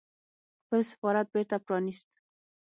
[0.63, 2.09] خپل سفارت بېرته پرانيست